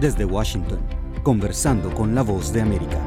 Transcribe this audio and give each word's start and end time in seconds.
Desde 0.00 0.24
Washington, 0.24 0.78
conversando 1.24 1.92
con 1.92 2.14
la 2.14 2.22
voz 2.22 2.52
de 2.52 2.60
América. 2.60 3.00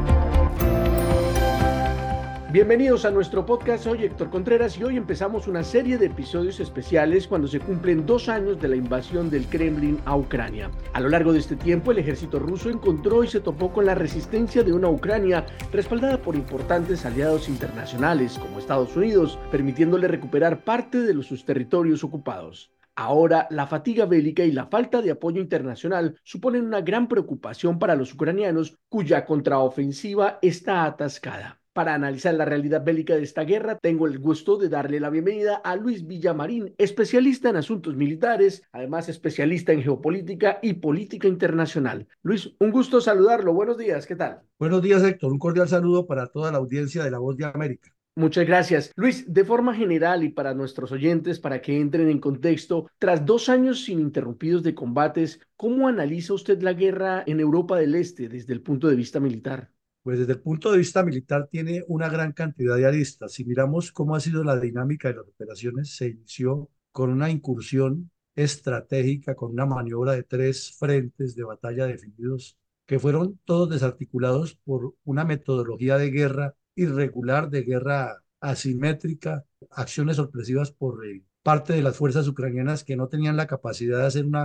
Bienvenidos 2.52 3.06
a 3.06 3.12
nuestro 3.12 3.46
podcast, 3.46 3.86
soy 3.86 4.04
Héctor 4.04 4.30
Contreras 4.30 4.78
y 4.78 4.84
hoy 4.84 4.98
empezamos 4.98 5.48
una 5.48 5.64
serie 5.64 5.98
de 5.98 6.08
episodios 6.08 6.60
especiales 6.60 7.30
cuando 7.30 7.48
se 7.48 7.62
cumplen 7.62 8.06
dos 8.06 8.28
años 8.28 8.60
de 8.60 8.68
la 8.68 8.76
invasión 8.76 9.30
del 9.30 9.48
Kremlin 9.48 10.02
a 10.04 10.18
Ucrania. 10.18 10.70
A 10.92 11.00
lo 11.00 11.08
largo 11.08 11.32
de 11.32 11.40
este 11.40 11.56
tiempo 11.56 11.94
el 11.94 12.00
ejército 12.00 12.40
ruso 12.40 12.70
encontró 12.70 13.24
y 13.24 13.30
se 13.30 13.40
topó 13.40 13.72
con 13.72 13.86
la 13.86 13.96
resistencia 13.96 14.62
de 14.62 14.74
una 14.74 14.90
Ucrania 14.90 15.46
respaldada 15.72 16.18
por 16.18 16.36
importantes 16.36 17.06
aliados 17.06 17.48
internacionales 17.48 18.38
como 18.38 18.60
Estados 18.60 18.98
Unidos, 18.98 19.40
permitiéndole 19.50 20.10
recuperar 20.10 20.66
parte 20.66 21.00
de 21.00 21.24
sus 21.24 21.46
territorios 21.46 22.04
ocupados. 22.04 22.70
Ahora, 22.96 23.48
la 23.50 23.68
fatiga 23.68 24.06
bélica 24.06 24.44
y 24.44 24.52
la 24.52 24.68
falta 24.68 25.02
de 25.02 25.12
apoyo 25.12 25.42
internacional 25.42 26.20
suponen 26.24 26.66
una 26.66 26.82
gran 26.82 27.08
preocupación 27.08 27.80
para 27.80 27.96
los 27.96 28.14
ucranianos 28.14 28.78
cuya 28.90 29.26
contraofensiva 29.26 30.40
está 30.42 30.86
atascada. 30.86 31.62
Para 31.74 31.94
analizar 31.94 32.34
la 32.34 32.44
realidad 32.44 32.84
bélica 32.84 33.16
de 33.16 33.24
esta 33.24 33.44
guerra, 33.46 33.78
tengo 33.78 34.06
el 34.06 34.20
gusto 34.20 34.58
de 34.58 34.68
darle 34.68 35.00
la 35.00 35.10
bienvenida 35.10 35.56
a 35.56 35.78
Luis 35.78 36.06
Villamarín, 36.06 36.76
especialista 36.78 37.50
en 37.50 37.56
asuntos 37.56 37.96
militares, 37.96 38.62
además 38.74 39.08
especialista 39.08 39.72
en 39.72 39.82
geopolítica 39.82 40.60
y 40.62 40.74
política 40.74 41.30
internacional. 41.30 42.10
Luis, 42.24 42.54
un 42.60 42.72
gusto 42.72 43.00
saludarlo. 43.00 43.54
Buenos 43.54 43.78
días, 43.78 44.06
¿qué 44.06 44.18
tal? 44.18 44.42
Buenos 44.60 44.82
días, 44.82 45.02
Héctor. 45.02 45.32
Un 45.32 45.40
cordial 45.40 45.70
saludo 45.70 46.06
para 46.06 46.28
toda 46.28 46.52
la 46.52 46.58
audiencia 46.58 47.06
de 47.06 47.12
La 47.12 47.20
Voz 47.20 47.38
de 47.38 47.46
América. 47.46 47.96
Muchas 48.22 48.46
gracias. 48.46 48.92
Luis, 48.98 49.26
de 49.34 49.44
forma 49.44 49.74
general 49.74 50.24
y 50.24 50.30
para 50.30 50.54
nuestros 50.54 50.92
oyentes, 50.92 51.40
para 51.40 51.60
que 51.60 51.76
entren 51.76 52.08
en 52.08 52.20
contexto, 52.20 52.88
tras 53.00 53.26
dos 53.26 53.50
años 53.50 53.90
ininterrumpidos 53.90 54.62
de 54.62 54.76
combates, 54.76 55.40
¿cómo 55.56 55.88
analiza 55.88 56.36
usted 56.36 56.62
la 56.62 56.74
guerra 56.74 57.24
en 57.26 57.40
Europa 57.40 57.80
del 57.80 57.96
Este 57.96 58.30
desde 58.30 58.54
el 58.54 58.62
punto 58.62 58.88
de 58.88 58.96
vista 58.96 59.20
militar? 59.20 59.72
Pues 60.04 60.20
desde 60.20 60.34
el 60.34 60.40
punto 60.40 60.72
de 60.72 60.78
vista 60.78 61.02
militar 61.04 61.48
tiene 61.50 61.84
una 61.88 62.10
gran 62.10 62.32
cantidad 62.32 62.76
de 62.76 62.86
aristas. 62.86 63.32
Si 63.32 63.44
miramos 63.44 63.92
cómo 63.92 64.16
ha 64.16 64.20
sido 64.20 64.44
la 64.44 64.60
dinámica 64.60 65.08
de 65.08 65.16
las 65.16 65.28
operaciones, 65.28 65.96
se 65.96 66.10
inició 66.10 66.70
con 66.92 67.10
una 67.10 67.32
incursión 67.32 68.12
estratégica, 68.36 69.34
con 69.34 69.50
una 69.50 69.66
maniobra 69.66 70.12
de 70.12 70.22
tres 70.22 70.76
frentes 70.78 71.36
de 71.36 71.44
batalla 71.44 71.88
definidos, 71.88 72.56
que 72.86 73.00
fueron 73.00 73.40
todos 73.46 73.72
desarticulados 73.72 74.60
por 74.64 74.94
una 75.06 75.26
metodología 75.26 75.98
de 75.98 76.12
guerra 76.12 76.56
irregular, 76.76 77.50
de 77.50 77.64
guerra 77.64 78.24
asimétrica, 78.40 79.46
acciones 79.72 80.18
sorpresivas 80.18 80.72
por 80.72 81.06
eh, 81.06 81.24
parte 81.44 81.74
de 81.74 81.82
las 81.82 81.98
fuerzas 81.98 82.28
ucranianas 82.28 82.84
que 82.84 82.96
no 82.96 83.08
tenían 83.08 83.38
la 83.38 83.48
capacidad 83.48 84.00
de 84.00 84.06
hacer 84.06 84.26
un 84.26 84.38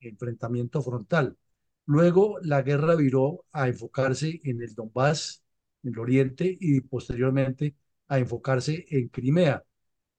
enfrentamiento 0.00 0.82
frontal. 0.82 1.36
Luego 1.86 2.38
la 2.42 2.62
guerra 2.62 2.94
viró 2.94 3.44
a 3.52 3.68
enfocarse 3.68 4.40
en 4.44 4.62
el 4.62 4.74
Donbass, 4.74 5.42
en 5.82 5.94
el 5.94 5.98
oriente, 5.98 6.56
y 6.60 6.80
posteriormente 6.82 7.76
a 8.08 8.18
enfocarse 8.18 8.86
en 8.90 9.08
Crimea. 9.08 9.64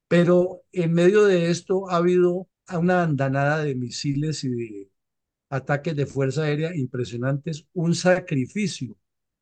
Pero 0.07 0.63
en 0.71 0.93
medio 0.93 1.25
de 1.25 1.51
esto 1.51 1.89
ha 1.89 1.97
habido 1.97 2.49
una 2.73 3.03
andanada 3.03 3.63
de 3.63 3.75
misiles 3.75 4.43
y 4.43 4.49
de 4.49 4.89
ataques 5.49 5.95
de 5.95 6.05
fuerza 6.05 6.43
aérea 6.43 6.75
impresionantes, 6.75 7.67
un 7.73 7.95
sacrificio 7.95 8.95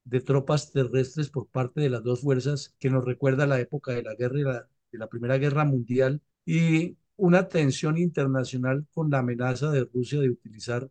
de 0.10 0.22
tropas 0.22 0.72
terrestres 0.72 1.30
por 1.30 1.48
parte 1.48 1.82
de 1.82 1.90
las 1.90 2.04
dos 2.04 2.22
fuerzas 2.22 2.76
que 2.80 2.90
nos 2.90 3.06
recuerda 3.06 3.48
la 3.48 3.60
época 3.60 3.92
de 3.94 4.04
la 4.04 4.16
guerra 4.16 4.68
de 4.92 4.98
la 4.98 5.08
Primera 5.08 5.38
Guerra 5.38 5.66
Mundial 5.66 6.22
y 6.46 6.98
una 7.18 7.48
tensión 7.50 7.98
internacional 7.98 8.88
con 8.94 9.10
la 9.10 9.20
amenaza 9.20 9.72
de 9.72 9.86
Rusia 9.86 10.20
de 10.22 10.30
utilizar 10.30 10.90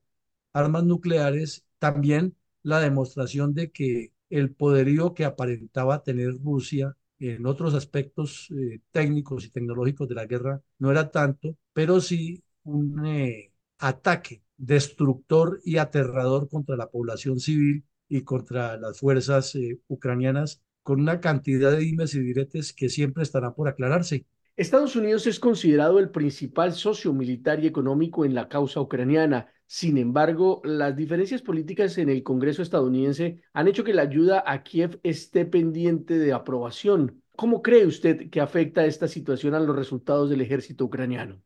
armas 0.53 0.85
nucleares, 0.85 1.67
también 1.79 2.37
la 2.63 2.81
demostración 2.81 3.55
de 3.55 3.71
que 3.71 4.13
el 4.31 4.53
poderío 4.55 5.15
que 5.15 5.25
aparentaba 5.25 6.03
tener 6.03 6.39
Rusia 6.43 6.97
en 7.19 7.47
otros 7.47 7.75
aspectos 7.75 8.51
eh, 8.51 8.81
técnicos 8.91 9.45
y 9.45 9.51
tecnológicos 9.51 10.09
de 10.09 10.15
la 10.17 10.27
guerra 10.27 10.63
no 10.79 10.91
era 10.91 11.11
tanto, 11.11 11.57
pero 11.73 12.01
sí 12.01 12.43
un 12.65 13.07
eh, 13.07 13.53
ataque 13.79 14.43
destructor 14.57 15.61
y 15.65 15.79
aterrador 15.79 16.49
contra 16.49 16.77
la 16.77 16.91
población 16.91 17.39
civil 17.41 17.85
y 18.09 18.23
contra 18.23 18.77
las 18.77 19.01
fuerzas 19.01 19.55
eh, 19.55 19.81
ucranianas 19.89 20.63
con 20.83 21.01
una 21.01 21.21
cantidad 21.21 21.73
de 21.73 21.79
dimes 21.79 22.15
y 22.15 22.21
diretes 22.21 22.73
que 22.73 22.89
siempre 22.89 23.25
estarán 23.25 23.55
por 23.55 23.69
aclararse. 23.69 24.25
Estados 24.57 24.97
Unidos 24.97 25.27
es 25.27 25.39
considerado 25.39 25.99
el 25.99 26.11
principal 26.11 26.73
socio 26.73 27.13
militar 27.13 27.63
y 27.63 27.67
económico 27.67 28.25
en 28.25 28.35
la 28.35 28.49
causa 28.49 28.81
ucraniana. 28.81 29.49
Sin 29.67 29.99
embargo, 29.99 30.63
las 30.65 30.97
diferencias 30.97 31.43
políticas 31.43 31.99
en 31.99 32.09
el 32.09 32.23
Congreso 32.23 32.63
estadounidense 32.63 33.43
han 33.53 33.69
hecho 33.69 33.85
que 33.85 33.93
la 33.93 34.03
ayuda 34.03 34.45
a 34.47 34.63
Kiev 34.63 35.01
esté 35.03 35.45
pendiente 35.45 36.19
de 36.19 36.33
aprobación. 36.33 37.21
¿Cómo 37.37 37.61
cree 37.61 37.85
usted 37.85 38.31
que 38.31 38.41
afecta 38.41 38.87
esta 38.87 39.09
situación 39.09 39.55
a 39.55 39.61
los 39.61 39.77
resultados 39.77 40.31
del 40.31 40.41
ejército 40.41 40.85
ucraniano? 40.87 41.43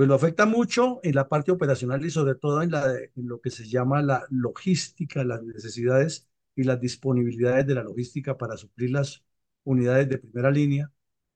Pues 0.00 0.08
lo 0.08 0.14
afecta 0.14 0.46
mucho 0.46 0.98
en 1.02 1.14
la 1.14 1.28
parte 1.28 1.52
operacional 1.52 2.02
y 2.02 2.10
sobre 2.10 2.34
todo 2.34 2.62
en, 2.62 2.72
en 2.74 3.28
lo 3.28 3.38
que 3.42 3.50
se 3.50 3.68
llama 3.68 4.00
la 4.00 4.24
logística, 4.30 5.22
las 5.24 5.42
necesidades 5.42 6.26
y 6.56 6.62
las 6.64 6.80
disponibilidades 6.80 7.66
de 7.66 7.74
la 7.74 7.82
logística 7.82 8.38
para 8.38 8.56
suplir 8.56 8.92
las 8.92 9.22
unidades 9.62 10.08
de 10.08 10.16
primera 10.16 10.50
línea 10.50 10.90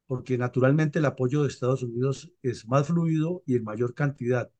porque 0.06 0.38
naturalmente 0.38 0.98
el 0.98 1.04
apoyo 1.06 1.42
de 1.42 1.48
Estados 1.48 1.82
Unidos 1.82 2.32
es 2.42 2.66
más 2.66 2.86
fluido 2.86 3.42
y 3.46 3.56
en 3.56 3.64
mayor 3.64 3.94
cantidad, 3.94 4.50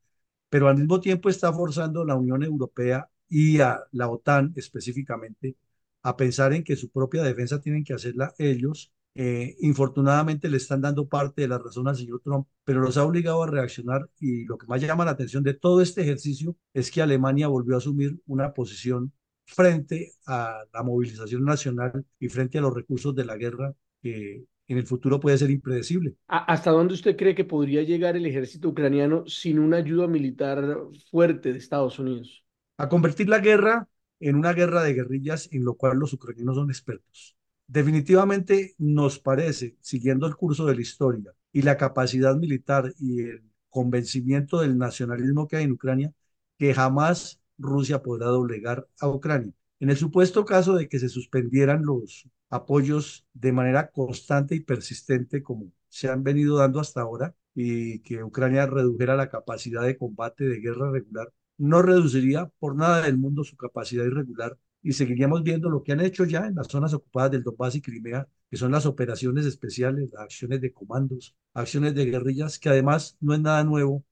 pero 0.51 0.69
al 0.69 0.77
mismo 0.79 1.01
tiempo 1.01 1.29
está 1.31 1.53
forzando 1.53 2.03
a 2.03 2.07
la 2.07 2.17
Unión 2.17 2.43
Europea 2.43 3.11
y 3.29 3.61
a 3.61 3.85
la 3.93 4.11
OTAN 4.11 4.53
específicamente 4.57 5.57
a 6.03 6.17
pensar 6.17 6.53
en 6.55 6.65
que 6.65 6.77
su 6.77 6.91
propia 6.91 7.23
defensa 7.23 7.61
tienen 7.61 7.85
que 7.85 7.95
hacerla 7.95 8.35
ellos. 8.39 8.93
Eh, 9.17 9.55
infortunadamente 9.61 10.49
le 10.49 10.57
están 10.57 10.81
dando 10.81 11.09
parte 11.09 11.43
de 11.43 11.49
la 11.49 11.59
razón 11.59 11.87
al 11.87 11.97
señor 11.97 12.21
Trump, 12.25 12.49
pero 12.65 12.81
los 12.81 12.97
ha 12.97 13.05
obligado 13.05 13.43
a 13.45 13.47
reaccionar 13.47 14.09
y 14.19 14.45
lo 14.45 14.59
que 14.59 14.67
más 14.67 14.81
llama 14.81 15.05
la 15.05 15.13
atención 15.13 15.45
de 15.45 15.55
todo 15.55 15.81
este 15.81 16.03
ejercicio 16.03 16.57
es 16.73 16.91
que 16.91 17.01
Alemania 17.01 17.47
volvió 17.47 17.77
a 17.77 17.79
asumir 17.79 18.19
una 18.27 18.53
posición 18.53 19.13
frente 19.47 20.13
a 20.27 20.65
la 20.73 20.83
movilización 20.83 21.45
nacional 21.45 22.05
y 22.19 22.29
frente 22.29 22.59
a 22.59 22.63
los 22.63 22.75
recursos 22.75 23.15
de 23.15 23.25
la 23.25 23.37
guerra 23.37 23.73
que 24.03 24.45
en 24.67 24.79
el 24.79 24.87
futuro 24.87 25.21
puede 25.21 25.39
ser 25.39 25.51
impredecible. 25.51 26.15
¿Hasta 26.27 26.71
dónde 26.71 26.95
usted 26.95 27.17
cree 27.17 27.35
que 27.35 27.45
podría 27.45 27.83
llegar 27.83 28.17
el 28.17 28.27
ejército 28.27 28.69
ucraniano 28.69 29.27
sin 29.27 29.59
una 29.59 29.77
ayuda 29.77 30.07
militar 30.07 30.79
fuerte 31.11 31.53
de 31.53 31.59
Estados 31.59 31.99
Unidos? 31.99 32.45
A 32.79 32.89
convertir 32.89 33.29
la 33.29 33.39
guerra 33.39 33.87
en 34.21 34.37
una 34.37 34.53
guerra 34.53 34.83
de 34.83 34.95
guerrillas 34.95 35.49
en 35.53 35.65
lo 35.65 35.75
cual 35.75 35.99
los 35.99 36.13
ucranianos 36.13 36.57
son 36.57 36.71
expertos. 36.71 37.37
Definitivamente 37.67 38.75
nos 38.79 39.19
parece, 39.19 39.77
siguiendo 39.81 40.27
el 40.27 40.37
curso 40.37 40.67
de 40.67 40.75
la 40.75 40.83
historia 40.83 41.33
y 41.53 41.63
la 41.63 41.77
capacidad 41.77 42.37
militar 42.37 42.93
y 42.99 43.21
el 43.23 43.43
convencimiento 43.71 44.61
del 44.61 44.77
nacionalismo 44.79 45.49
que 45.49 45.57
hay 45.57 45.65
en 45.65 45.73
Ucrania, 45.73 46.13
que 46.59 46.75
jamás 46.75 47.41
Rusia 47.59 48.03
podrá 48.03 48.27
doblegar 48.27 48.87
a 49.01 49.09
Ucrania. 49.09 49.53
En 49.81 49.91
el 49.91 49.97
supuesto 49.97 50.45
caso 50.45 50.75
de 50.75 50.89
que 50.89 50.99
se 50.99 51.09
suspendieran 51.09 51.85
los 51.85 52.29
apoyos 52.51 53.27
de 53.33 53.53
manera 53.53 53.91
constante 53.91 54.55
y 54.55 54.61
persistente 54.61 55.43
como 55.43 55.73
se 55.89 56.09
han 56.09 56.23
venido 56.23 56.59
dando 56.59 56.81
hasta 56.81 57.01
ahora 57.01 57.35
y 57.55 58.01
que 58.01 58.23
Ucrania 58.23 58.67
redujera 58.67 59.17
la 59.17 59.31
capacidad 59.31 59.83
de 59.83 59.97
combate 59.97 60.45
de 60.45 60.61
guerra 60.61 60.91
regular, 60.91 61.33
no 61.57 61.83
reduciría 61.83 62.51
por 62.59 62.77
nada 62.77 63.03
del 63.03 63.17
mundo 63.19 63.43
su 63.45 63.57
capacidad 63.57 64.05
irregular 64.05 64.59
y 64.85 64.93
seguiríamos 64.93 65.43
viendo 65.43 65.71
lo 65.71 65.83
que 65.83 65.93
han 65.93 66.01
hecho 66.01 66.25
ya 66.27 66.47
en 66.47 66.55
las 66.57 66.69
zonas 66.69 66.95
ocupadas 66.95 67.31
del 67.33 67.43
Donbass 67.43 67.75
y 67.77 67.83
Crimea, 67.83 68.29
que 68.51 68.57
son 68.59 68.71
las 68.73 68.87
operaciones 68.87 69.47
especiales, 69.47 70.13
las 70.13 70.23
acciones 70.25 70.61
de 70.61 70.73
comandos, 70.73 71.35
acciones 71.55 71.95
de 71.95 72.05
guerrillas, 72.07 72.59
que 72.59 72.69
además 72.69 73.17
no 73.21 73.35
es 73.35 73.41
nada 73.41 73.65
nuevo 73.65 74.05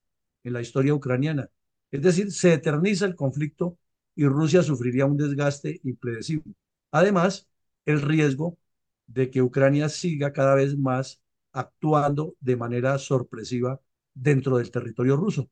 en 0.45 0.55
la 0.55 0.63
historia 0.63 0.95
ucraniana. 0.95 1.51
Es 1.91 2.03
decir, 2.03 2.33
se 2.33 2.55
eterniza 2.55 3.05
el 3.07 3.15
conflicto 3.17 3.79
y 4.15 4.27
Rusia 4.27 4.63
sufriría 4.63 5.07
un 5.07 5.19
desgaste 5.19 5.81
impredecible. 5.85 6.55
Además, 6.91 7.49
el 7.85 8.01
riesgo 8.01 8.59
de 9.07 9.31
que 9.31 9.43
Ucrania 9.43 9.89
siga 9.91 10.33
cada 10.33 10.55
vez 10.55 10.77
más 10.79 11.21
actuando 11.53 12.35
de 12.41 12.57
manera 12.57 12.99
sorpresiva 12.99 13.81
dentro 14.15 14.57
del 14.57 14.71
territorio 14.71 15.17
ruso. 15.17 15.51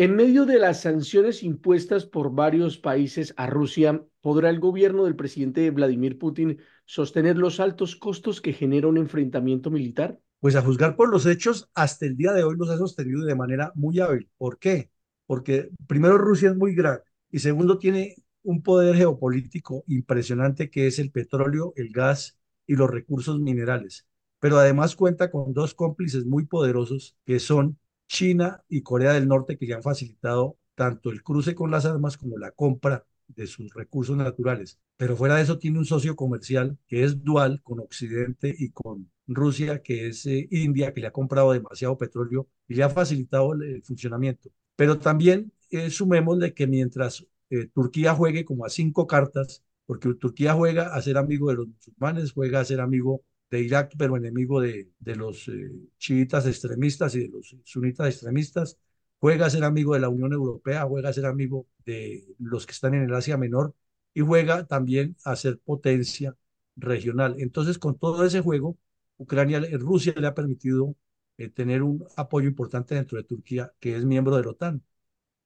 En 0.00 0.14
medio 0.14 0.46
de 0.46 0.60
las 0.60 0.82
sanciones 0.82 1.42
impuestas 1.42 2.06
por 2.06 2.32
varios 2.32 2.78
países 2.78 3.34
a 3.36 3.48
Rusia, 3.48 4.00
¿podrá 4.20 4.48
el 4.48 4.60
gobierno 4.60 5.04
del 5.04 5.16
presidente 5.16 5.68
Vladimir 5.72 6.20
Putin 6.20 6.60
sostener 6.84 7.36
los 7.36 7.58
altos 7.58 7.96
costos 7.96 8.40
que 8.40 8.52
genera 8.52 8.86
un 8.86 8.96
enfrentamiento 8.96 9.72
militar? 9.72 10.20
Pues 10.38 10.54
a 10.54 10.62
juzgar 10.62 10.94
por 10.94 11.08
los 11.10 11.26
hechos, 11.26 11.68
hasta 11.74 12.06
el 12.06 12.16
día 12.16 12.32
de 12.32 12.44
hoy 12.44 12.54
los 12.56 12.70
ha 12.70 12.78
sostenido 12.78 13.24
de 13.24 13.34
manera 13.34 13.72
muy 13.74 13.98
hábil. 13.98 14.30
¿Por 14.38 14.60
qué? 14.60 14.88
Porque 15.26 15.70
primero 15.88 16.16
Rusia 16.16 16.50
es 16.50 16.56
muy 16.56 16.76
grande 16.76 17.02
y 17.32 17.40
segundo 17.40 17.76
tiene 17.76 18.14
un 18.44 18.62
poder 18.62 18.94
geopolítico 18.94 19.82
impresionante 19.88 20.70
que 20.70 20.86
es 20.86 21.00
el 21.00 21.10
petróleo, 21.10 21.72
el 21.74 21.90
gas 21.90 22.38
y 22.68 22.76
los 22.76 22.88
recursos 22.88 23.40
minerales. 23.40 24.06
Pero 24.38 24.58
además 24.58 24.94
cuenta 24.94 25.32
con 25.32 25.52
dos 25.52 25.74
cómplices 25.74 26.24
muy 26.24 26.46
poderosos 26.46 27.16
que 27.26 27.40
son 27.40 27.80
China 28.08 28.64
y 28.68 28.82
Corea 28.82 29.12
del 29.12 29.28
Norte 29.28 29.56
que 29.56 29.66
le 29.66 29.74
han 29.74 29.82
facilitado 29.82 30.58
tanto 30.74 31.10
el 31.10 31.22
cruce 31.22 31.54
con 31.54 31.70
las 31.70 31.84
armas 31.86 32.16
como 32.16 32.38
la 32.38 32.50
compra 32.52 33.04
de 33.28 33.46
sus 33.46 33.72
recursos 33.74 34.16
naturales. 34.16 34.78
Pero 34.96 35.16
fuera 35.16 35.36
de 35.36 35.42
eso 35.42 35.58
tiene 35.58 35.78
un 35.78 35.84
socio 35.84 36.16
comercial 36.16 36.78
que 36.86 37.04
es 37.04 37.22
dual 37.22 37.60
con 37.62 37.80
Occidente 37.80 38.54
y 38.58 38.70
con 38.70 39.10
Rusia, 39.26 39.82
que 39.82 40.08
es 40.08 40.26
eh, 40.26 40.48
India, 40.50 40.92
que 40.92 41.00
le 41.00 41.08
ha 41.08 41.12
comprado 41.12 41.52
demasiado 41.52 41.98
petróleo 41.98 42.48
y 42.66 42.74
le 42.74 42.82
ha 42.82 42.90
facilitado 42.90 43.52
el, 43.52 43.82
funcionamiento. 43.82 44.50
Pero 44.76 44.98
también 44.98 45.52
eh, 45.70 45.90
sumémosle 45.90 46.54
que 46.54 46.66
mientras 46.66 47.26
eh, 47.50 47.66
Turquía 47.66 48.14
juegue 48.14 48.44
como 48.44 48.64
a 48.64 48.70
cinco 48.70 49.06
cartas, 49.06 49.62
porque 49.86 50.12
Turquía 50.14 50.54
juega 50.54 50.94
a 50.94 51.02
ser 51.02 51.18
amigo 51.18 51.50
de 51.50 51.56
los 51.56 51.68
musulmanes, 51.68 52.32
juega 52.32 52.60
a 52.60 52.64
ser 52.64 52.80
amigo 52.80 53.22
de 53.50 53.60
Irak, 53.62 53.94
pero 53.98 54.16
enemigo 54.16 54.60
de, 54.60 54.90
de 54.98 55.16
los 55.16 55.48
eh, 55.48 55.70
chiitas 55.98 56.46
extremistas 56.46 57.14
y 57.14 57.20
de 57.20 57.28
los 57.28 57.56
sunitas 57.64 58.08
extremistas, 58.08 58.78
juega 59.20 59.46
a 59.46 59.50
ser 59.50 59.64
amigo 59.64 59.94
de 59.94 60.00
la 60.00 60.08
Unión 60.08 60.32
Europea, 60.32 60.84
juega 60.84 61.08
a 61.10 61.12
ser 61.12 61.26
amigo 61.26 61.66
de 61.84 62.26
los 62.38 62.66
que 62.66 62.72
están 62.72 62.94
en 62.94 63.02
el 63.04 63.14
Asia 63.14 63.36
Menor 63.36 63.74
y 64.14 64.20
juega 64.20 64.66
también 64.66 65.16
a 65.24 65.36
ser 65.36 65.58
potencia 65.60 66.36
regional. 66.76 67.36
Entonces, 67.38 67.78
con 67.78 67.98
todo 67.98 68.24
ese 68.24 68.40
juego, 68.40 68.76
Ucrania, 69.16 69.60
Rusia 69.78 70.14
le 70.16 70.26
ha 70.26 70.34
permitido 70.34 70.94
eh, 71.38 71.48
tener 71.48 71.82
un 71.82 72.04
apoyo 72.16 72.48
importante 72.48 72.94
dentro 72.94 73.18
de 73.18 73.24
Turquía, 73.24 73.72
que 73.80 73.96
es 73.96 74.04
miembro 74.04 74.36
de 74.36 74.42
la 74.44 74.50
OTAN. 74.50 74.82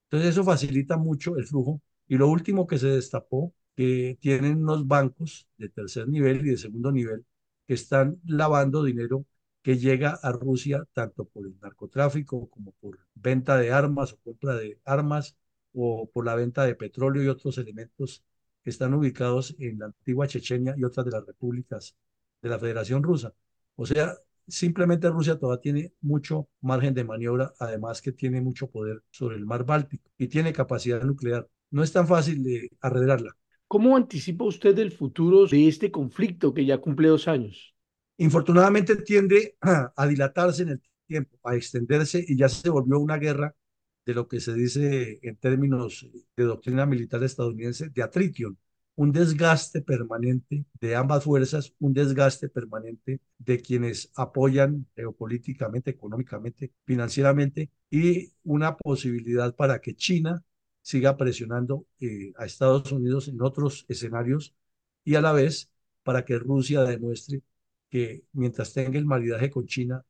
Entonces, 0.06 0.31
eso 0.31 0.44
facilita 0.44 0.96
mucho 0.96 1.37
el 1.37 1.46
flujo. 1.46 1.81
Y 2.08 2.16
lo 2.16 2.28
último 2.28 2.66
que 2.66 2.78
se 2.78 2.88
destapó, 2.88 3.54
que 3.76 4.19
tienen 4.20 4.58
unos 4.58 4.87
bancos 4.87 5.49
de 5.56 5.69
tercer 5.70 6.08
nivel 6.08 6.46
y 6.46 6.50
de 6.50 6.58
segundo 6.58 6.93
nivel 6.93 7.25
que 7.67 7.75
están 7.75 8.20
lavando 8.26 8.85
dinero 8.85 9.26
que 9.62 9.79
llega 9.79 10.19
a 10.23 10.32
Rusia 10.32 10.85
tanto 10.93 11.25
por 11.26 11.47
el 11.47 11.59
narcotráfico 11.61 12.49
como 12.50 12.73
por 12.81 12.99
venta 13.14 13.56
de 13.59 13.73
armas 13.73 14.12
o 14.12 14.19
compra 14.19 14.56
de 14.56 14.81
armas 14.85 15.37
o 15.73 16.11
por 16.12 16.26
la 16.26 16.35
venta 16.35 16.64
de 16.64 16.75
petróleo 16.75 17.23
y 17.23 17.29
otros 17.29 17.59
elementos 17.59 18.25
que 18.62 18.70
están 18.70 18.94
ubicados 18.94 19.55
en 19.59 19.79
la 19.79 19.87
antigua 19.87 20.26
Chechenia 20.26 20.75
y 20.76 20.85
otras 20.85 21.06
de 21.06 21.12
las 21.12 21.26
repúblicas 21.26 21.97
de 22.43 22.49
la 22.49 22.59
Federación 22.59 23.03
Rusa. 23.03 23.35
O 23.76 23.87
sea, 23.87 24.14
simplemente 24.47 25.09
Rusia 25.09 25.38
todavía 25.38 25.61
tiene 25.61 25.93
mucho 26.00 26.49
margen 26.61 26.94
de 26.94 27.05
maniobra, 27.05 27.53
además 27.59 28.03
que 28.03 28.12
tiene 28.12 28.41
mucho 28.41 28.69
poder 28.70 29.03
sobre 29.11 29.37
el 29.37 29.47
mar 29.47 29.64
Báltico 29.64 30.11
y 30.19 30.29
tiene 30.29 30.53
capacidad 30.53 31.03
nuclear. 31.03 31.49
No 31.70 31.82
es 31.82 31.93
tan 31.93 32.06
fácil 32.06 32.43
de 32.43 32.70
arreglarla. 32.81 33.37
¿Cómo 33.73 33.97
anticipa 33.97 34.45
usted 34.45 34.79
el 34.81 34.93
futuro 34.93 35.47
de 35.47 35.67
este 35.67 35.91
conflicto 35.91 36.53
que 36.53 36.67
ya 36.67 36.77
cumple 36.77 37.09
dos 37.09 37.27
años? 37.27 37.75
Infortunadamente 38.19 38.97
tiende 38.97 39.57
a 39.97 40.07
dilatarse 40.07 40.65
en 40.65 40.69
el 40.69 40.83
tiempo, 41.07 41.39
a 41.43 41.57
extenderse 41.57 42.23
y 42.29 42.37
ya 42.37 42.51
se 42.51 42.69
volvió 42.69 42.99
una 42.99 43.17
guerra 43.17 43.57
de 44.05 44.13
lo 44.13 44.29
que 44.29 44.41
se 44.41 44.53
dice 44.53 45.21
en 45.23 45.37
términos 45.37 46.07
de 46.37 46.45
doctrina 46.45 46.85
militar 46.85 47.25
estadounidense 47.25 47.89
de 47.89 48.03
atrition, 48.03 48.59
un 48.95 49.11
desgaste 49.11 49.81
permanente 49.81 50.67
de 50.79 50.95
ambas 50.95 51.25
fuerzas, 51.25 51.73
un 51.79 51.95
desgaste 51.95 52.51
permanente 52.51 53.23
de 53.39 53.59
quienes 53.63 54.11
apoyan 54.17 54.87
geopolíticamente, 54.95 55.93
económicamente, 55.93 56.73
financieramente 56.85 57.71
y 57.91 58.35
una 58.45 58.77
posibilidad 58.77 59.57
para 59.57 59.81
que 59.81 59.95
China 59.95 60.45
siga 60.82 61.17
presionando 61.17 61.87
eh, 62.00 62.32
a 62.37 62.44
Estados 62.46 62.93
Unidos 62.93 63.29
en 63.29 63.40
otros 63.43 63.87
escenarios 63.88 64.55
y 65.05 65.14
a 65.17 65.20
la 65.20 65.32
vez 65.32 65.70
para 66.02 66.25
que 66.25 66.38
Rusia 66.38 66.82
demuestre 66.82 67.43
que 67.88 68.25
mientras 68.32 68.73
tenga 68.73 68.99
el 68.99 69.06
maridaje 69.06 69.50
con 69.50 69.67
China 69.67 70.05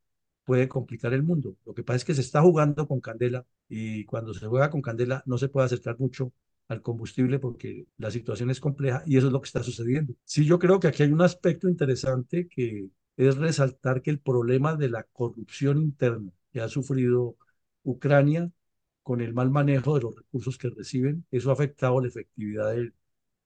puede 0.45 0.69
complicar 0.69 1.13
el 1.13 1.23
mundo. 1.23 1.57
Lo 1.65 1.75
que 1.75 1.83
pasa 1.85 1.97
es 1.99 2.05
que 2.05 2.15
se 2.15 2.21
está 2.23 2.43
jugando 2.43 2.87
con 2.87 3.01
candela 3.01 3.47
y 3.69 4.05
cuando 4.05 4.35
se 4.35 4.47
juega 4.47 4.71
con 4.71 4.83
candela 4.83 5.23
no 5.27 5.39
se 5.39 5.49
puede 5.49 5.67
acercar 5.67 5.99
mucho 5.99 6.33
al 6.69 6.83
combustible 6.83 7.39
porque 7.39 7.87
la 7.99 8.11
situación 8.11 8.51
es 8.51 8.61
compleja 8.61 9.03
y 9.07 9.17
eso 9.17 9.27
es 9.27 9.33
lo 9.33 9.41
que 9.41 9.47
está 9.47 9.63
sucediendo. 9.63 10.15
Sí, 10.25 10.45
yo 10.45 10.59
creo 10.59 10.81
que 10.81 10.89
aquí 10.89 11.03
hay 11.03 11.13
un 11.13 11.23
aspecto 11.23 11.69
interesante 11.69 12.49
que 12.49 12.89
es 13.17 13.37
resaltar 13.37 14.03
que 14.03 14.11
el 14.11 14.21
problema 14.21 14.75
de 14.77 14.89
la 14.89 15.05
corrupción 15.05 15.79
interna 15.83 16.33
que 16.53 16.61
ha 16.61 16.69
sufrido 16.69 17.37
Ucrania 17.83 18.51
con 19.03 19.21
el 19.21 19.35
mal 19.35 19.51
manejo 19.51 19.95
de 19.97 20.03
los 20.03 20.17
recursos 20.17 20.59
que 20.59 20.71
reciben, 20.71 21.27
eso 21.31 21.51
ha 21.51 21.55
afectado 21.55 22.01
la 22.01 22.09
efectividad 22.09 22.73
de, 22.75 22.93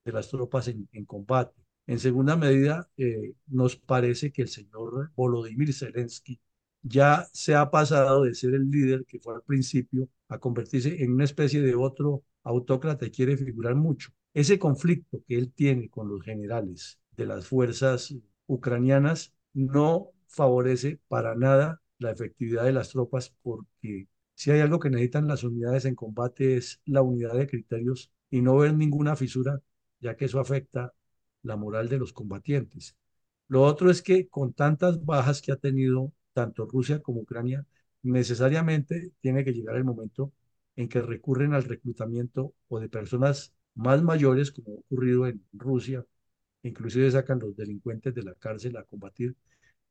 las 0.05 0.29
tropas 0.29 0.69
en, 0.69 1.05
combate. 1.06 1.61
En 1.87 1.99
segunda 1.99 2.37
medida, 2.37 2.88
eh, 2.97 3.35
nos 3.47 3.76
parece 3.76 4.32
que 4.32 4.43
el 4.43 4.49
señor 4.49 5.12
Volodymyr 5.17 5.73
Zelensky 5.73 6.41
ya 6.82 7.26
se 7.32 7.55
ha 7.55 7.70
pasado 7.70 8.25
de 8.25 8.35
ser 8.35 8.55
el 8.55 8.70
líder 8.70 9.05
que 9.06 9.19
fue 9.19 9.35
al 9.35 9.43
principio 9.43 10.08
a 10.29 10.38
convertirse 10.38 11.03
en 11.03 11.12
una 11.12 11.25
especie 11.25 11.61
de 11.61 11.75
otro 11.75 12.23
autócrata 12.44 13.06
y 13.06 13.11
quiere 13.11 13.37
figurar 13.37 13.75
mucho. 13.75 14.11
Ese 14.35 14.58
conflicto 14.58 15.23
que 15.26 15.37
él 15.37 15.53
tiene 15.53 15.88
con 15.88 16.08
los 16.08 16.23
generales 16.23 17.00
de 17.17 17.26
las 17.26 17.47
fuerzas 17.47 18.14
ucranianas 18.47 19.35
no 19.53 20.12
favorece 20.29 21.00
para 21.08 21.35
nada 21.35 21.82
la 21.99 22.11
efectividad 22.12 22.64
de 22.64 22.73
las 22.73 22.91
tropas 22.91 23.35
porque 23.43 24.08
si 24.37 24.53
hay 24.53 24.61
algo 24.61 24.81
que 24.81 24.91
necesitan 24.91 25.29
las 25.29 25.44
unidades 25.44 25.87
en 25.87 25.97
combate 25.97 26.56
es 26.59 26.81
la 26.87 27.03
unidad 27.03 27.35
de 27.35 27.49
criterios 27.49 28.12
y 28.31 28.43
no 28.43 28.59
ver 28.59 28.75
ninguna 28.75 29.17
fisura, 29.17 29.61
ya 30.00 30.17
que 30.17 30.27
eso 30.27 30.41
afecta 30.41 30.94
la 31.43 31.56
moral 31.56 31.88
de 31.88 31.99
los 31.99 32.12
combatientes. 32.12 32.97
Lo 33.49 33.62
otro 33.62 33.91
es 33.91 34.03
que 34.03 34.29
con 34.29 34.53
tantas 34.53 35.05
bajas 35.05 35.43
que 35.43 35.53
ha 35.53 35.56
tenido 35.56 36.12
tanto 36.35 36.67
Rusia 36.67 37.00
como 37.00 37.23
Ucrania, 37.23 37.67
necesariamente 38.03 39.12
tiene 39.21 39.44
que 39.44 39.53
llegar 39.53 39.77
el 39.77 39.85
momento 39.85 40.33
en 40.77 40.89
que 40.89 41.00
recurren 41.03 41.55
al 41.55 41.65
reclutamiento 41.65 42.55
o 42.69 42.81
de 42.81 42.89
personas 42.89 43.55
más 43.75 44.03
mayores, 44.03 44.53
como 44.53 44.73
ha 44.77 44.81
ocurrido 44.81 45.27
en 45.27 45.43
Rusia, 45.53 46.05
inclusive 46.62 47.11
sacan 47.11 47.39
los 47.41 47.56
delincuentes 47.56 48.15
de 48.15 48.23
la 48.23 48.35
cárcel 48.35 48.77
a 48.77 48.85
combatir, 48.85 49.35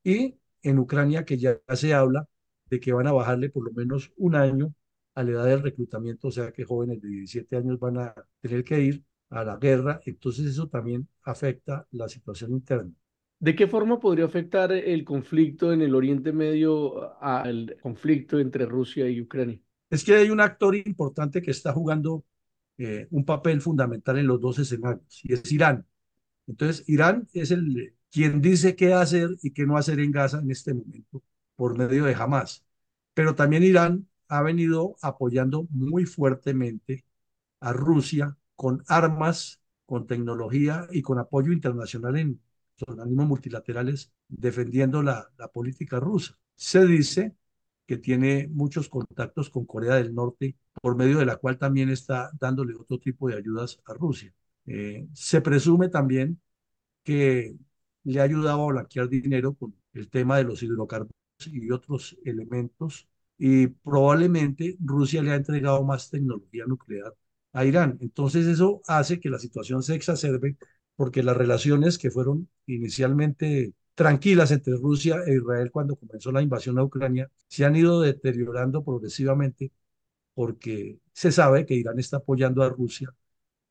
y 0.03 0.37
en 0.63 0.79
Ucrania 0.79 1.25
que 1.25 1.37
ya 1.37 1.59
se 1.75 1.93
habla 1.93 2.27
de 2.69 2.79
que 2.79 2.93
van 2.93 3.07
a 3.07 3.11
bajarle 3.11 3.49
por 3.49 3.65
lo 3.65 3.71
menos 3.71 4.11
un 4.17 4.35
año 4.35 4.73
a 5.13 5.23
la 5.23 5.31
edad 5.31 5.45
del 5.45 5.63
reclutamiento, 5.63 6.27
o 6.27 6.31
sea 6.31 6.51
que 6.51 6.65
jóvenes 6.65 7.01
de 7.01 7.07
17 7.07 7.55
años 7.55 7.79
van 7.79 7.97
a 7.97 8.13
tener 8.41 8.63
que 8.63 8.81
ir 8.81 9.03
a 9.29 9.43
la 9.43 9.57
guerra, 9.57 10.01
entonces 10.05 10.45
eso 10.45 10.67
también 10.67 11.07
afecta 11.23 11.87
la 11.91 12.09
situación 12.09 12.51
interna. 12.51 12.91
¿De 13.39 13.55
qué 13.55 13.67
forma 13.67 13.99
podría 13.99 14.25
afectar 14.25 14.71
el 14.71 15.03
conflicto 15.03 15.71
en 15.71 15.81
el 15.81 15.93
Oriente 15.93 16.31
Medio 16.31 17.21
al 17.21 17.77
conflicto 17.81 18.39
entre 18.39 18.65
Rusia 18.65 19.09
y 19.09 19.21
Ucrania? 19.21 19.59
Es 19.89 20.03
que 20.03 20.15
hay 20.15 20.29
un 20.29 20.39
actor 20.39 20.75
importante 20.75 21.41
que 21.41 21.51
está 21.51 21.73
jugando 21.73 22.25
eh, 22.77 23.07
un 23.11 23.23
papel 23.25 23.61
fundamental 23.61 24.17
en 24.17 24.27
los 24.27 24.41
dos 24.41 24.59
escenarios, 24.59 25.21
y 25.23 25.33
es 25.33 25.51
Irán. 25.51 25.85
Entonces, 26.47 26.87
Irán 26.87 27.27
es 27.33 27.51
el 27.51 27.93
quien 28.11 28.41
dice 28.41 28.75
qué 28.75 28.93
hacer 28.93 29.29
y 29.41 29.51
qué 29.51 29.65
no 29.65 29.77
hacer 29.77 29.99
en 29.99 30.11
Gaza 30.11 30.39
en 30.39 30.51
este 30.51 30.73
momento 30.73 31.21
por 31.55 31.77
medio 31.77 32.05
de 32.05 32.15
Hamas. 32.15 32.65
Pero 33.13 33.35
también 33.35 33.63
Irán 33.63 34.07
ha 34.27 34.41
venido 34.41 34.95
apoyando 35.01 35.67
muy 35.69 36.05
fuertemente 36.05 37.05
a 37.59 37.73
Rusia 37.73 38.37
con 38.55 38.83
armas, 38.87 39.61
con 39.85 40.07
tecnología 40.07 40.87
y 40.91 41.01
con 41.01 41.19
apoyo 41.19 41.51
internacional 41.53 42.17
en 42.17 42.41
organismos 42.87 43.27
multilaterales 43.27 44.11
defendiendo 44.27 45.01
la, 45.03 45.31
la 45.37 45.47
política 45.49 45.99
rusa. 45.99 46.37
Se 46.55 46.85
dice 46.85 47.35
que 47.85 47.97
tiene 47.97 48.47
muchos 48.49 48.89
contactos 48.89 49.49
con 49.49 49.65
Corea 49.65 49.95
del 49.95 50.13
Norte, 50.13 50.55
por 50.81 50.95
medio 50.95 51.19
de 51.19 51.25
la 51.25 51.37
cual 51.37 51.57
también 51.57 51.89
está 51.89 52.31
dándole 52.39 52.75
otro 52.75 52.99
tipo 52.99 53.29
de 53.29 53.35
ayudas 53.37 53.79
a 53.85 53.93
Rusia. 53.93 54.33
Eh, 54.65 55.07
se 55.13 55.41
presume 55.41 55.89
también 55.89 56.41
que 57.03 57.55
le 58.03 58.19
ha 58.21 58.23
ayudado 58.23 58.63
a 58.63 58.73
blanquear 58.73 59.09
dinero 59.09 59.53
con 59.55 59.75
el 59.93 60.09
tema 60.09 60.37
de 60.37 60.45
los 60.45 60.63
hidrocarburos 60.63 61.15
y 61.45 61.71
otros 61.71 62.17
elementos 62.25 63.07
y 63.37 63.67
probablemente 63.67 64.77
Rusia 64.79 65.21
le 65.21 65.31
ha 65.31 65.35
entregado 65.35 65.83
más 65.83 66.09
tecnología 66.09 66.65
nuclear 66.67 67.13
a 67.53 67.65
Irán. 67.65 67.97
Entonces 68.01 68.45
eso 68.47 68.81
hace 68.87 69.19
que 69.19 69.29
la 69.29 69.39
situación 69.39 69.83
se 69.83 69.95
exacerbe 69.95 70.57
porque 70.95 71.23
las 71.23 71.35
relaciones 71.37 71.97
que 71.97 72.11
fueron 72.11 72.49
inicialmente 72.65 73.73
tranquilas 73.95 74.51
entre 74.51 74.75
Rusia 74.77 75.17
e 75.25 75.35
Israel 75.35 75.71
cuando 75.71 75.95
comenzó 75.95 76.31
la 76.31 76.41
invasión 76.41 76.77
a 76.79 76.83
Ucrania 76.83 77.29
se 77.47 77.65
han 77.65 77.75
ido 77.75 78.01
deteriorando 78.01 78.83
progresivamente 78.83 79.71
porque 80.33 80.99
se 81.13 81.31
sabe 81.31 81.65
que 81.65 81.75
Irán 81.75 81.99
está 81.99 82.17
apoyando 82.17 82.63
a 82.63 82.69
Rusia 82.69 83.13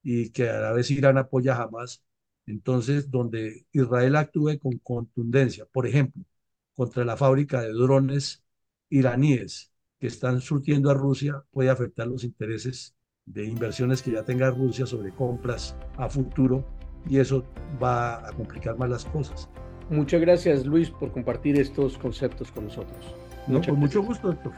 y 0.02 0.30
que 0.30 0.48
a 0.50 0.60
la 0.60 0.72
vez 0.72 0.90
Irán 0.90 1.18
apoya 1.18 1.56
a 1.56 1.64
Hamas. 1.64 2.02
Entonces, 2.46 3.10
donde 3.10 3.66
Israel 3.72 4.16
actúe 4.16 4.58
con 4.60 4.78
contundencia, 4.78 5.66
por 5.66 5.86
ejemplo, 5.86 6.24
contra 6.74 7.04
la 7.04 7.16
fábrica 7.16 7.60
de 7.60 7.72
drones 7.72 8.42
iraníes 8.88 9.72
que 9.98 10.06
están 10.06 10.40
surtiendo 10.40 10.90
a 10.90 10.94
Rusia 10.94 11.44
puede 11.50 11.70
afectar 11.70 12.06
los 12.06 12.24
intereses 12.24 12.94
de 13.26 13.44
inversiones 13.44 14.02
que 14.02 14.12
ya 14.12 14.24
tenga 14.24 14.50
Rusia 14.50 14.86
sobre 14.86 15.10
compras 15.12 15.76
a 15.96 16.08
futuro 16.08 16.64
y 17.08 17.18
eso 17.18 17.44
va 17.82 18.26
a 18.26 18.32
complicar 18.32 18.76
más 18.76 18.90
las 18.90 19.04
cosas. 19.06 19.48
Muchas 19.90 20.20
gracias 20.20 20.64
Luis 20.64 20.90
por 20.90 21.12
compartir 21.12 21.58
estos 21.58 21.98
conceptos 21.98 22.50
con 22.50 22.64
nosotros. 22.64 23.14
con 23.46 23.78
mucho 23.78 24.02
gusto, 24.02 24.28
doctor. 24.28 24.52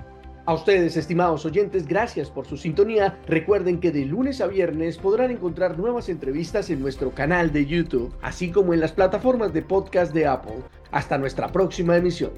A 0.49 0.55
ustedes, 0.55 0.97
estimados 0.97 1.45
oyentes, 1.45 1.89
gracias 1.89 2.31
por 2.31 2.47
su 2.47 2.57
sintonía. 2.57 3.19
Recuerden 3.27 3.81
que 3.81 3.91
de 3.91 4.05
lunes 4.05 4.41
a 4.41 4.47
viernes 4.47 4.97
podrán 4.97 5.33
encontrar 5.33 5.77
nuevas 5.77 6.09
entrevistas 6.09 6.71
en 6.71 6.79
nuestro 6.79 7.11
canal 7.11 7.53
de 7.53 7.67
YouTube, 7.67 8.15
así 8.23 8.53
como 8.53 8.73
en 8.73 8.79
las 8.79 8.93
plataformas 8.93 9.53
de 9.53 9.63
podcast 9.63 10.15
de 10.15 10.29
Apple. 10.29 10.63
Hasta 10.97 11.19
nuestra 11.19 11.49
próxima 11.49 11.95
emisión. 11.95 12.31